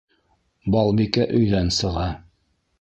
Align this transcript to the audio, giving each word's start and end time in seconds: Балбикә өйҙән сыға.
Балбикә 0.77 1.29
өйҙән 1.43 1.71
сыға. 1.79 2.11